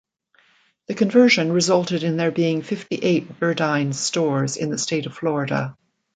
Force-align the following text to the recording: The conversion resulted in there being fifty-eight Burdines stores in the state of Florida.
The 0.87 0.95
conversion 0.95 1.51
resulted 1.51 2.01
in 2.01 2.17
there 2.17 2.31
being 2.31 2.63
fifty-eight 2.63 3.39
Burdines 3.39 3.97
stores 3.99 4.57
in 4.57 4.71
the 4.71 4.79
state 4.79 5.05
of 5.05 5.13
Florida. 5.13 5.77